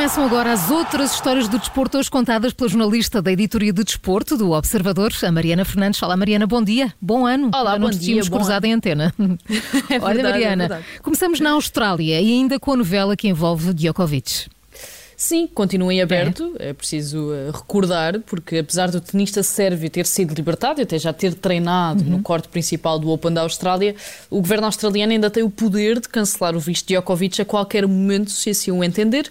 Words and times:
começam 0.00 0.24
agora 0.24 0.50
as 0.50 0.70
outras 0.70 1.12
histórias 1.12 1.46
do 1.46 1.58
desporto, 1.58 1.98
hoje 1.98 2.10
contadas 2.10 2.54
pela 2.54 2.70
jornalista 2.70 3.20
da 3.20 3.30
editoria 3.30 3.70
de 3.70 3.84
desporto 3.84 4.34
do 4.34 4.52
Observador, 4.52 5.12
a 5.22 5.30
Mariana 5.30 5.62
Fernandes. 5.62 6.02
Olá, 6.02 6.16
Mariana, 6.16 6.46
bom 6.46 6.62
dia, 6.62 6.94
bom 6.98 7.26
ano. 7.26 7.50
Olá, 7.54 7.78
não 7.78 7.90
bom 7.90 7.94
dia. 7.94 8.24
Bom 8.24 8.38
cruzado 8.38 8.64
ano. 8.64 8.72
em 8.72 8.76
antena. 8.76 9.14
É 9.90 10.00
Olha, 10.00 10.14
verdade, 10.14 10.22
Mariana, 10.22 10.64
é 10.64 10.68
verdade. 10.68 10.84
começamos 11.02 11.38
na 11.38 11.50
Austrália 11.50 12.18
e 12.18 12.30
ainda 12.30 12.58
com 12.58 12.72
a 12.72 12.76
novela 12.78 13.14
que 13.14 13.28
envolve 13.28 13.74
Djokovic. 13.74 14.46
Sim, 15.22 15.46
continua 15.46 15.92
em 15.92 16.00
aberto, 16.00 16.56
é, 16.58 16.72
preciso 16.72 17.30
eh, 17.34 17.50
recordar, 17.52 18.20
porque 18.20 18.56
apesar 18.56 18.90
do 18.90 19.02
tenista 19.02 19.42
sérvio 19.42 19.90
ter 19.90 20.06
sido 20.06 20.32
libertado 20.32 20.80
e 20.80 20.82
até 20.82 20.98
já 20.98 21.12
ter 21.12 21.34
treinado 21.34 22.02
no 22.04 22.22
corte 22.22 22.48
principal 22.48 22.98
do 22.98 23.10
Open 23.10 23.30
da 23.30 23.42
Austrália, 23.42 23.94
o 24.30 24.36
governo 24.36 24.64
australiano 24.64 25.12
ainda 25.12 25.28
tem 25.28 25.42
o 25.42 25.50
poder 25.50 26.00
de 26.00 26.08
cancelar 26.08 26.56
o 26.56 26.58
visto 26.58 26.86
de 26.86 26.94
Djokovic 26.94 27.42
a 27.42 27.44
qualquer 27.44 27.86
momento, 27.86 28.30
se 28.30 28.48
assim 28.48 28.70
o 28.70 28.82
entender. 28.82 29.30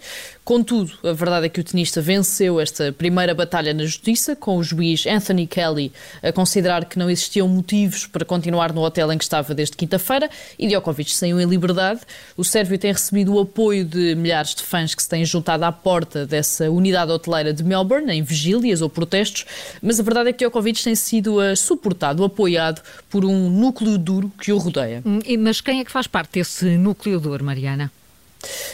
Contudo, 0.50 0.92
a 1.04 1.14
verdade 1.14 1.46
é 1.46 1.50
que 1.50 1.60
o 1.60 1.64
tenista 1.64 2.02
venceu 2.02 2.60
esta 2.60 2.92
primeira 2.92 3.36
batalha 3.36 3.72
na 3.72 3.84
justiça, 3.84 4.36
com 4.36 4.58
o 4.58 4.64
juiz 4.64 5.06
Anthony 5.06 5.46
Kelly 5.46 5.92
a 6.24 6.32
considerar 6.32 6.86
que 6.86 6.98
não 6.98 7.08
existiam 7.08 7.48
motivos 7.48 8.08
para 8.08 8.26
continuar 8.26 8.74
no 8.74 8.82
hotel 8.82 9.12
em 9.14 9.18
que 9.20 9.24
estava 9.24 9.54
desde 9.54 9.78
quinta-feira 9.78 10.28
e 10.58 10.68
Djokovic 10.68 11.14
saiu 11.14 11.40
em 11.40 11.46
liberdade. 11.46 12.02
O 12.36 12.44
sérvio 12.44 12.80
tem 12.80 12.92
recebido 12.92 13.36
o 13.36 13.40
apoio 13.40 13.86
de 13.86 14.16
milhares 14.16 14.56
de 14.56 14.64
fãs 14.64 14.96
que 14.96 15.04
se 15.04 15.10
têm 15.10 15.24
juntado 15.24 15.66
à 15.66 15.72
porta 15.82 16.26
dessa 16.26 16.70
unidade 16.70 17.12
hoteleira 17.12 17.54
de 17.54 17.64
Melbourne, 17.64 18.12
em 18.12 18.22
vigílias 18.22 18.82
ou 18.82 18.90
protestos, 18.90 19.46
mas 19.82 20.00
a 20.00 20.04
verdade 20.04 20.30
é 20.30 20.34
que 20.34 20.40
Djokovic 20.40 20.84
tem 20.84 20.96
sido 20.96 21.42
eh, 21.42 21.56
suportado, 21.56 22.24
apoiado 22.24 22.82
por 23.10 23.26
um 23.26 23.50
núcleo 23.50 23.98
duro 23.98 24.32
que 24.40 24.52
o 24.52 24.58
rodeia. 24.58 25.02
Hum, 25.06 25.20
Mas 25.40 25.62
quem 25.62 25.80
é 25.80 25.86
que 25.86 25.92
faz 25.92 26.08
parte 26.08 26.34
desse 26.34 26.66
núcleo 26.78 27.20
duro, 27.20 27.44
Mariana? 27.44 27.92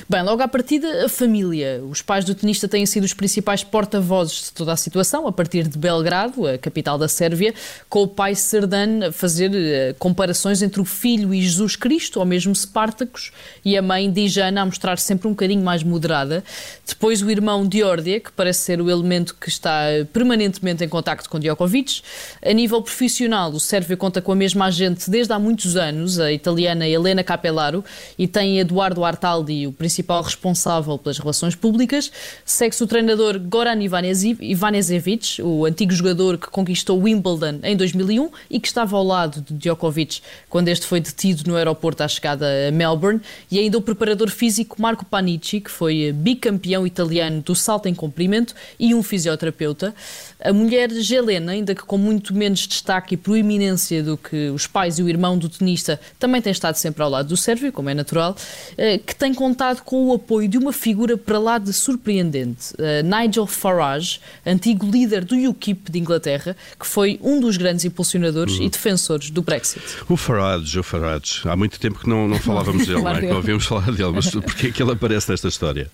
Bem, 0.07 0.21
logo 0.21 0.43
à 0.43 0.47
partida, 0.47 1.05
a 1.05 1.09
família. 1.09 1.81
Os 1.89 1.99
pais 1.99 2.23
do 2.23 2.35
tenista 2.35 2.67
têm 2.67 2.85
sido 2.85 3.03
os 3.03 3.13
principais 3.13 3.63
porta-vozes 3.63 4.45
de 4.45 4.51
toda 4.51 4.71
a 4.71 4.75
situação, 4.75 5.27
a 5.27 5.31
partir 5.31 5.67
de 5.67 5.79
Belgrado, 5.79 6.47
a 6.47 6.57
capital 6.57 6.97
da 6.97 7.07
Sérvia, 7.07 7.53
com 7.89 8.03
o 8.03 8.07
pai 8.07 8.35
Serdan 8.35 9.07
a 9.07 9.11
fazer 9.11 9.51
eh, 9.55 9.95
comparações 9.97 10.61
entre 10.61 10.79
o 10.79 10.85
filho 10.85 11.33
e 11.33 11.41
Jesus 11.41 11.75
Cristo, 11.75 12.19
ou 12.19 12.25
mesmo 12.25 12.53
Spartacus, 12.53 13.31
e 13.63 13.75
a 13.75 13.81
mãe 13.81 14.11
Dijana 14.11 14.61
a 14.61 14.65
mostrar 14.65 14.99
sempre 14.99 15.27
um 15.27 15.31
bocadinho 15.31 15.63
mais 15.63 15.81
moderada. 15.81 16.43
Depois 16.87 17.23
o 17.23 17.31
irmão 17.31 17.67
Diordia, 17.67 18.19
que 18.19 18.31
parece 18.31 18.59
ser 18.59 18.79
o 18.79 18.89
elemento 18.89 19.33
que 19.33 19.49
está 19.49 19.89
eh, 19.89 20.03
permanentemente 20.03 20.83
em 20.83 20.89
contacto 20.89 21.27
com 21.27 21.39
Djokovic. 21.39 22.03
A 22.45 22.53
nível 22.53 22.83
profissional, 22.83 23.51
o 23.51 23.59
Sérvio 23.59 23.97
conta 23.97 24.21
com 24.21 24.31
a 24.31 24.35
mesma 24.35 24.65
agente 24.65 25.09
desde 25.09 25.33
há 25.33 25.39
muitos 25.39 25.75
anos, 25.75 26.19
a 26.19 26.31
italiana 26.31 26.87
Helena 26.87 27.23
Capellaro, 27.23 27.83
e 28.19 28.27
tem 28.27 28.59
Eduardo 28.59 29.03
Artaldi, 29.03 29.54
o 29.67 29.71
principal 29.71 30.21
responsável 30.21 30.97
pelas 30.97 31.17
relações 31.17 31.55
públicas. 31.55 32.11
Segue-se 32.43 32.83
o 32.83 32.87
treinador 32.87 33.39
Goran 33.39 33.79
Ivanisevic, 33.81 35.41
o 35.41 35.65
antigo 35.65 35.91
jogador 35.91 36.37
que 36.37 36.47
conquistou 36.47 36.99
Wimbledon 36.99 37.59
em 37.63 37.75
2001 37.75 38.29
e 38.49 38.59
que 38.59 38.67
estava 38.67 38.97
ao 38.97 39.03
lado 39.03 39.41
de 39.41 39.53
Djokovic 39.53 40.21
quando 40.49 40.67
este 40.67 40.85
foi 40.85 40.99
detido 40.99 41.49
no 41.49 41.55
aeroporto 41.55 42.03
à 42.03 42.07
chegada 42.07 42.45
a 42.67 42.71
Melbourne. 42.71 43.21
E 43.51 43.59
ainda 43.59 43.77
o 43.77 43.81
preparador 43.81 44.29
físico 44.29 44.81
Marco 44.81 45.05
Panici, 45.05 45.61
que 45.61 45.71
foi 45.71 46.11
bicampeão 46.11 46.85
italiano 46.85 47.41
do 47.41 47.55
salto 47.55 47.87
em 47.87 47.93
comprimento, 47.93 48.53
e 48.79 48.93
um 48.93 49.03
fisioterapeuta. 49.03 49.93
A 50.39 50.53
mulher 50.53 50.91
Gelena, 50.91 51.51
ainda 51.51 51.73
que 51.73 51.83
com 51.83 51.97
muito 51.97 52.33
menos 52.33 52.67
destaque 52.67 53.15
e 53.15 53.17
proeminência 53.17 54.03
do 54.03 54.17
que 54.17 54.49
os 54.49 54.67
pais 54.67 54.99
e 54.99 55.03
o 55.03 55.09
irmão 55.09 55.37
do 55.37 55.49
tenista, 55.49 55.99
também 56.19 56.41
tem 56.41 56.51
estado 56.51 56.75
sempre 56.75 57.03
ao 57.03 57.09
lado 57.09 57.29
do 57.29 57.37
Sérvio, 57.37 57.71
como 57.71 57.89
é 57.89 57.93
natural, 57.93 58.35
eh, 58.77 58.97
que 58.97 59.15
tem 59.15 59.33
contado 59.45 59.83
com 59.83 60.07
o 60.07 60.13
apoio 60.15 60.49
de 60.49 60.57
uma 60.57 60.73
figura 60.73 61.15
para 61.15 61.37
lá 61.37 61.59
de 61.59 61.71
surpreendente, 61.71 62.73
eh, 62.79 63.03
Nigel 63.03 63.45
Farage, 63.45 64.19
antigo 64.43 64.89
líder 64.89 65.23
do 65.23 65.35
UKIP 65.35 65.91
de 65.91 65.99
Inglaterra, 65.99 66.57
que 66.79 66.87
foi 66.87 67.19
um 67.21 67.39
dos 67.39 67.55
grandes 67.55 67.85
impulsionadores 67.85 68.57
e 68.59 68.67
defensores 68.67 69.29
do 69.29 69.43
Brexit. 69.43 69.85
O 70.09 70.17
Farage, 70.17 70.79
o 70.79 70.83
Farage. 70.83 71.41
Há 71.47 71.55
muito 71.55 71.79
tempo 71.79 71.99
que 71.99 72.09
não, 72.09 72.27
não 72.27 72.39
falávamos 72.39 72.87
dele, 72.87 73.03
não 73.03 73.11
é? 73.11 73.19
que 73.19 73.27
não 73.27 73.35
ouvimos 73.35 73.67
falar 73.67 73.91
dele, 73.91 74.13
mas 74.15 74.31
porquê 74.31 74.67
é 74.67 74.71
que 74.71 74.81
ele 74.81 74.93
aparece 74.93 75.29
nesta 75.29 75.47
história? 75.47 75.91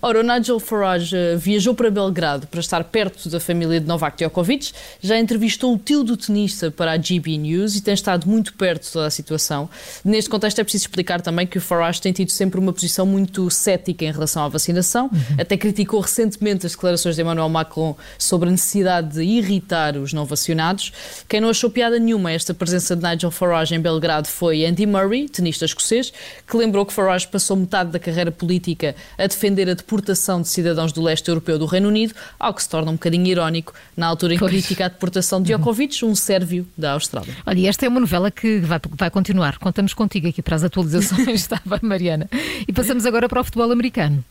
Ora, 0.00 0.20
o 0.20 0.22
Nigel 0.22 0.60
Farage 0.60 1.16
eh, 1.16 1.36
viajou 1.36 1.74
para 1.74 1.90
Belgrado 1.90 2.46
para 2.46 2.60
estar 2.60 2.82
perto 2.84 3.28
da 3.28 3.40
família 3.40 3.80
de 3.80 3.86
Novak 3.86 4.16
Djokovic, 4.16 4.72
já 5.00 5.18
entrevistou 5.18 5.74
o 5.74 5.78
tio 5.78 6.04
do 6.04 6.16
tenista 6.16 6.70
para 6.70 6.92
a 6.92 6.98
GB 6.98 7.36
News 7.38 7.76
e 7.76 7.80
tem 7.80 7.94
estado 7.94 8.28
muito 8.28 8.54
perto 8.54 8.84
de 8.84 8.92
toda 8.92 9.06
a 9.06 9.10
situação. 9.10 9.68
Neste 10.04 10.28
contexto 10.30 10.58
é 10.58 10.64
preciso 10.64 10.84
explicar 10.84 11.20
também 11.20 11.46
que 11.46 11.58
o 11.58 11.60
Farage 11.60 12.00
tem 12.00 12.12
tido 12.12 12.30
sempre 12.30 12.60
uma 12.60 12.72
posição 12.72 13.04
muito 13.04 13.50
cética 13.50 14.04
em 14.04 14.12
relação 14.12 14.44
à 14.44 14.48
vacinação, 14.48 15.10
até 15.38 15.56
criticou 15.56 16.00
recentemente 16.00 16.66
as 16.66 16.72
declarações 16.72 17.16
de 17.16 17.22
Emmanuel 17.22 17.48
Macron 17.48 17.96
sobre 18.18 18.48
a 18.48 18.52
necessidade 18.52 19.14
de 19.14 19.22
irritar 19.22 19.96
os 19.96 20.12
não 20.12 20.24
vacinados. 20.24 20.92
Quem 21.28 21.40
não 21.40 21.50
achou 21.50 21.70
piada 21.70 21.98
nenhuma 21.98 22.32
esta 22.32 22.54
presença 22.54 22.94
de 22.94 23.02
Nigel 23.02 23.30
Farage 23.30 23.74
em 23.74 23.80
Belgrado 23.80 24.28
foi 24.28 24.64
Andy 24.64 24.86
Murray, 24.86 25.28
tenista 25.28 25.64
escocês, 25.64 26.12
que 26.46 26.56
lembrou 26.56 26.84
que 26.86 26.92
Farage 26.92 27.26
passou 27.26 27.56
metade 27.56 27.90
da 27.90 27.98
carreira 27.98 28.30
política 28.30 28.94
a 29.18 29.26
defender 29.26 29.49
a 29.70 29.74
deportação 29.74 30.42
de 30.42 30.48
cidadãos 30.48 30.92
do 30.92 31.02
leste 31.02 31.28
europeu 31.28 31.58
do 31.58 31.66
Reino 31.66 31.88
Unido, 31.88 32.14
algo 32.38 32.56
que 32.56 32.62
se 32.62 32.68
torna 32.68 32.90
um 32.90 32.94
bocadinho 32.94 33.26
irónico 33.26 33.72
na 33.96 34.06
altura 34.06 34.34
em 34.34 34.36
que 34.36 34.40
Pois. 34.40 34.52
critica 34.52 34.86
a 34.86 34.88
deportação 34.88 35.42
de 35.42 35.48
Djokovic, 35.48 36.04
um 36.04 36.14
sérvio 36.14 36.66
da 36.76 36.92
Austrália. 36.92 37.34
Olha, 37.46 37.58
e 37.58 37.66
esta 37.66 37.86
é 37.86 37.88
uma 37.88 38.00
novela 38.00 38.30
que 38.30 38.60
vai, 38.60 38.80
vai 38.90 39.10
continuar. 39.10 39.58
Contamos 39.58 39.94
contigo 39.94 40.28
aqui 40.28 40.42
para 40.42 40.56
as 40.56 40.64
atualizações, 40.64 41.48
bem, 41.64 41.78
Mariana? 41.82 42.28
E 42.66 42.72
passamos 42.72 43.06
agora 43.06 43.28
para 43.28 43.40
o 43.40 43.44
futebol 43.44 43.70
americano. 43.70 44.24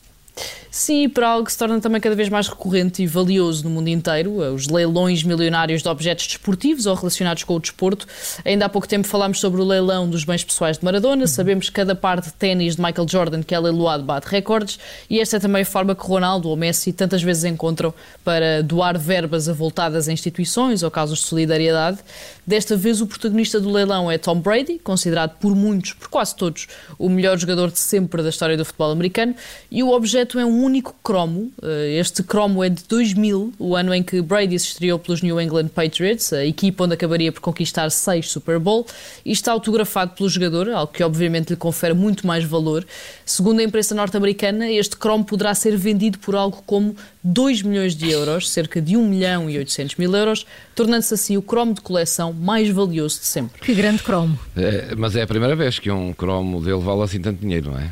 Sim, 0.72 1.03
e 1.05 1.09
para 1.09 1.27
algo 1.27 1.45
que 1.45 1.51
se 1.51 1.57
torna 1.57 1.79
também 1.81 2.00
cada 2.00 2.16
vez 2.16 2.29
mais 2.29 2.47
recorrente 2.47 3.01
e 3.01 3.07
valioso 3.07 3.63
no 3.63 3.72
mundo 3.72 3.88
inteiro, 3.88 4.44
eh, 4.44 4.51
os 4.51 4.67
leilões 4.67 5.23
milionários 5.23 5.81
de 5.81 5.89
objetos 5.89 6.27
desportivos 6.27 6.85
ou 6.85 6.94
relacionados 6.94 7.44
com 7.44 7.55
o 7.55 7.59
desporto. 7.59 8.05
Ainda 8.45 8.66
há 8.66 8.69
pouco 8.69 8.88
tempo 8.88 9.07
falámos 9.07 9.39
sobre 9.39 9.61
o 9.61 9.66
leilão 9.66 10.07
dos 10.07 10.23
bens 10.23 10.44
pessoais 10.44 10.78
de 10.78 10.85
Maradona, 10.85 11.25
sabemos 11.25 11.69
que 11.69 11.75
cada 11.75 11.95
par 11.95 12.22
de 12.22 12.31
ténis 12.33 12.75
de 12.75 12.83
Michael 12.83 13.07
Jordan 13.09 13.41
que 13.41 13.55
é 13.55 13.59
leiloado 13.59 14.03
bate 14.03 14.28
recordes 14.28 14.79
e 15.09 15.19
esta 15.19 15.38
é 15.38 15.39
também 15.39 15.63
a 15.63 15.66
forma 15.66 15.95
que 15.95 16.05
Ronaldo 16.05 16.49
ou 16.49 16.55
Messi 16.55 16.94
tantas 16.94 17.23
vezes 17.23 17.45
encontram 17.45 17.91
para 18.23 18.61
doar 18.61 18.95
verbas 18.95 19.49
avultadas 19.49 20.07
a 20.07 20.13
instituições 20.13 20.83
ou 20.83 20.91
casos 20.91 21.17
de 21.17 21.25
solidariedade. 21.25 21.97
Desta 22.45 22.75
vez 22.78 23.01
o 23.01 23.07
protagonista 23.07 23.59
do 23.59 23.72
leilão 23.72 24.09
é 24.09 24.19
Tom 24.19 24.39
Brady, 24.39 24.79
considerado 24.83 25.38
por 25.39 25.55
muitos, 25.55 25.94
por 25.94 26.09
quase 26.09 26.35
todos, 26.35 26.67
o 26.97 27.09
melhor 27.09 27.38
jogador 27.39 27.72
de 27.72 27.79
sempre 27.79 28.22
da 28.22 28.29
história 28.29 28.55
do 28.55 28.63
futebol 28.63 28.91
americano 28.91 29.35
e 29.72 29.81
o 29.81 29.91
objeto 29.91 30.28
é 30.38 30.45
um 30.45 30.62
único 30.63 30.94
cromo. 31.01 31.50
Eh, 31.63 31.97
Este 31.97 32.22
cromo 32.22 32.62
é 32.63 32.69
de 32.69 32.84
2000, 32.84 33.53
o 33.57 33.75
ano 33.75 33.94
em 33.94 34.03
que 34.03 34.22
Brady 34.22 34.59
se 34.59 34.67
estreou 34.67 35.00
pelos 35.00 35.22
New 35.22 35.40
England 35.40 35.69
Patriots, 35.69 36.34
a 36.34 36.45
equipa 36.45 36.84
onde 36.84 36.94
acabaria 36.94 37.31
por 37.31 37.40
conquistar 37.40 37.90
seis 37.90 38.29
Super 38.29 38.59
Bowl, 38.59 38.85
e 39.25 39.31
está 39.31 39.51
autografado 39.53 40.12
pelo 40.16 40.28
jogador, 40.28 40.69
algo 40.69 40.91
que 40.91 41.01
obviamente 41.03 41.51
lhe 41.51 41.56
confere 41.56 41.94
muito 41.94 42.28
mais 42.28 42.44
valor. 42.44 42.85
Segundo 43.25 43.62
a 43.62 43.63
imprensa 43.63 43.95
norte-americana, 43.95 44.69
este 44.69 44.97
cromo 44.97 45.23
poderá 45.23 45.56
ser 45.56 45.78
vendido 45.78 46.19
por 46.19 46.35
algo 46.35 46.61
como 46.66 46.96
2 47.23 47.61
milhões 47.61 47.96
de 47.96 48.09
euros, 48.11 48.50
cerca 48.50 48.81
de 48.81 48.97
1 48.97 49.07
milhão 49.07 49.50
e 49.50 49.57
800 49.57 49.96
mil 49.96 50.13
euros, 50.16 50.46
tornando-se 50.75 51.13
assim 51.13 51.38
o 51.38 51.41
cromo 51.41 51.73
de 51.73 51.81
coleção 51.81 52.34
mais 52.34 52.69
valioso 52.69 53.19
de 53.19 53.25
sempre. 53.25 53.61
Que 53.61 53.73
grande 53.73 54.03
cromo. 54.03 54.38
É, 54.56 54.94
mas 54.97 55.16
é 55.16 55.22
a 55.22 55.28
primeira 55.28 55.56
vez 55.56 55.79
que 55.79 55.90
um 55.91 56.11
cromo 56.13 56.61
dele 56.61 56.79
vale 56.79 57.01
assim 57.03 57.19
tanto 57.19 57.40
dinheiro, 57.40 57.72
não 57.72 57.79
é? 57.79 57.90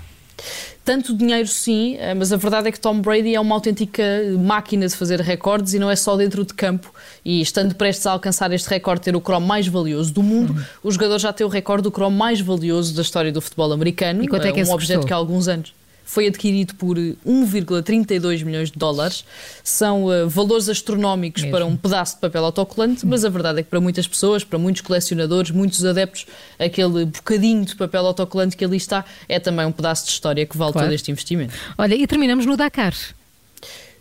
Tanto 0.86 1.14
dinheiro 1.14 1.48
sim, 1.48 1.98
eh, 2.00 2.14
mas 2.14 2.32
a 2.32 2.38
verdade 2.38 2.70
é 2.70 2.72
que 2.72 2.80
Tom 2.80 3.02
Brady 3.02 3.36
é 3.36 3.40
uma 3.40 3.54
autêntica 3.56 4.04
máquina 4.40 4.88
de 4.88 4.96
fazer 4.96 5.20
recordes 5.20 5.74
e 5.74 5.80
não 5.80 5.90
é 5.92 5.96
só 5.96 6.16
dentro 6.16 6.46
de 6.46 6.54
campo. 6.54 6.94
E 7.26 7.42
estando 7.42 7.76
prestes 7.76 8.06
a 8.08 8.12
alcançar 8.12 8.54
este 8.54 8.70
recorde, 8.70 9.02
ter 9.02 9.16
o 9.16 9.20
cromo 9.22 9.46
mais 9.46 9.68
valioso 9.68 10.14
do 10.14 10.24
mundo, 10.24 10.56
o 10.82 10.90
jogador 10.92 11.20
já 11.20 11.34
tem 11.34 11.46
o 11.46 11.50
recorde 11.50 11.84
do 11.84 11.92
cromo 11.92 12.16
mais 12.16 12.40
valioso 12.40 12.96
da 12.96 13.02
história 13.02 13.32
do 13.32 13.42
futebol 13.42 13.74
americano. 13.74 14.24
E 14.24 14.28
quanto 14.28 14.46
é 14.48 14.52
que 14.52 14.60
Eh, 14.60 14.62
esse 14.64 14.72
um 14.72 14.76
objeto 14.76 15.00
custou? 15.00 15.08
que 15.08 15.14
há 15.14 15.18
alguns 15.18 15.48
anos 15.50 15.74
foi 16.10 16.28
adquirido 16.28 16.74
por 16.76 16.98
eh, 16.98 17.16
1,32 17.28 18.44
milhões 18.46 18.72
de 18.72 18.80
dólares. 18.80 19.26
São 19.62 20.12
eh, 20.12 20.24
valores 20.26 20.70
astronómicos 20.70 21.42
Mesmo. 21.44 21.56
para 21.58 21.66
um 21.66 21.76
pedaço 21.76 22.16
de 22.16 22.22
papel 22.22 22.46
autocolante, 22.46 23.06
mas 23.06 23.26
a 23.26 23.30
verdade 23.30 23.60
é 23.60 23.64
que 23.64 23.70
para 23.70 23.82
muitas 23.82 24.08
pessoas, 24.08 24.42
para 24.46 24.58
muitos 24.58 24.82
colecionadores, 24.82 25.52
muitos 25.52 25.84
adeptos, 25.84 26.26
aquele 26.58 27.06
bocadinho 27.06 27.66
de 27.66 27.76
papel 27.76 28.06
autocolante 28.08 28.56
que 28.56 28.64
ali 28.64 28.78
está 28.78 29.04
é 29.28 29.38
também 29.38 29.66
um 29.66 29.72
pedaço 29.72 30.06
de 30.06 30.12
história 30.12 30.46
que 30.46 30.58
vale 30.58 30.72
Claro. 30.72 30.88
todo 30.88 30.96
este 30.96 31.12
investimento. 31.12 31.54
Olha, 31.78 31.94
e 31.94 32.08
terminamos 32.08 32.46
no 32.46 32.56
Dakar. 32.56 32.94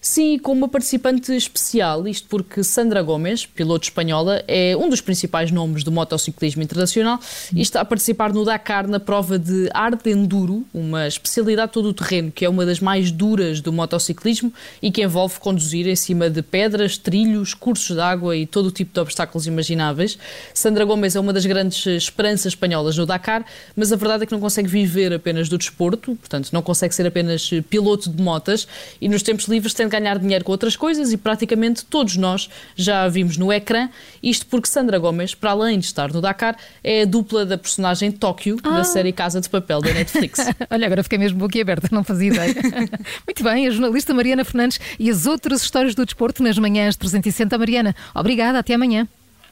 Sim, 0.09 0.39
com 0.39 0.53
uma 0.53 0.69
participante 0.69 1.35
especial, 1.35 2.07
isto 2.07 2.29
porque 2.29 2.63
Sandra 2.63 3.03
Gomes, 3.03 3.45
piloto 3.45 3.87
espanhola, 3.87 4.41
é 4.47 4.77
um 4.77 4.89
dos 4.89 5.01
principais 5.01 5.51
nomes 5.51 5.83
do 5.83 5.91
motociclismo 5.91 6.63
internacional 6.63 7.19
e 7.53 7.61
está 7.61 7.81
a 7.81 7.85
participar 7.85 8.33
no 8.33 8.45
Dakar 8.45 8.87
na 8.87 9.01
prova 9.01 9.37
de 9.37 9.69
Arte 9.75 10.11
Enduro, 10.11 10.65
uma 10.73 11.09
especialidade 11.09 11.73
todo 11.73 11.89
o 11.89 11.93
terreno 11.93 12.31
que 12.31 12.45
é 12.45 12.49
uma 12.49 12.65
das 12.65 12.79
mais 12.79 13.11
duras 13.11 13.61
do 13.61 13.73
motociclismo 13.73 14.55
e 14.81 14.93
que 14.93 15.03
envolve 15.03 15.41
conduzir 15.41 15.89
em 15.89 15.97
cima 15.97 16.31
de 16.31 16.41
pedras, 16.41 16.97
trilhos, 16.97 17.53
cursos 17.53 17.97
de 17.97 18.01
água 18.01 18.37
e 18.37 18.47
todo 18.47 18.67
o 18.67 18.71
tipo 18.71 18.95
de 18.95 19.01
obstáculos 19.01 19.49
imagináveis. 19.49 20.17
Sandra 20.55 20.85
Gomes 20.85 21.17
é 21.17 21.21
uma 21.21 21.33
das 21.33 21.45
grandes 21.45 21.85
esperanças 21.85 22.53
espanholas 22.53 22.97
no 22.97 23.07
Dakar, 23.07 23.45
mas 23.75 23.93
a 23.93 23.97
verdade 23.97 24.23
é 24.23 24.27
que 24.27 24.33
não 24.33 24.41
consegue 24.41 24.69
viver 24.69 25.13
apenas 25.13 25.49
do 25.49 25.59
desporto, 25.59 26.15
portanto 26.15 26.51
não 26.53 26.63
consegue 26.63 26.95
ser 26.95 27.09
apenas 27.09 27.51
piloto 27.69 28.09
de 28.09 28.23
motas 28.23 28.69
e 29.01 29.09
nos 29.09 29.25
tempos 29.25 29.47
livres 29.47 29.75
tem 29.75 29.96
ganhar 29.99 30.19
dinheiro 30.19 30.45
com 30.45 30.53
outras 30.53 30.77
coisas 30.77 31.13
e 31.13 31.17
praticamente 31.17 31.85
todos 31.85 32.17
nós 32.17 32.49
já 32.75 33.05
a 33.05 33.09
vimos 33.09 33.37
no 33.37 33.53
ecrã. 33.53 33.89
Isto 34.23 34.47
porque 34.47 34.69
Sandra 34.69 34.99
Gomes, 34.99 35.35
para 35.35 35.51
além 35.51 35.79
de 35.79 35.87
estar 35.87 36.13
no 36.13 36.21
Dakar, 36.21 36.57
é 36.83 37.03
a 37.03 37.05
dupla 37.05 37.45
da 37.45 37.59
personagem 37.59 38.11
Tóquio 38.11 38.59
ah. 38.63 38.79
da 38.79 38.85
série 38.85 39.13
Casa 39.13 39.41
de 39.41 39.49
Papel 39.49 39.81
da 39.81 39.93
Netflix. 39.93 40.41
Olha, 40.71 40.87
agora 40.87 41.03
fiquei 41.03 41.19
mesmo 41.19 41.39
boquiaberta, 41.39 41.89
não 41.91 42.05
fazia 42.05 42.29
ideia. 42.29 42.55
Muito 43.27 43.43
bem, 43.43 43.67
a 43.67 43.71
jornalista 43.71 44.15
Mariana 44.15 44.45
Fernandes 44.45 44.81
e 44.99 45.11
as 45.11 45.27
outras 45.27 45.63
histórias 45.63 45.95
do 45.95 46.05
desporto 46.05 46.43
nas 46.43 46.59
manhãs 46.59 46.97
360. 46.97 47.57
Mariana, 47.59 47.95
obrigada, 48.15 48.59
até 48.59 48.75
amanhã. 48.75 49.09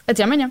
Até 0.07 0.23
amanhã. 0.23 0.51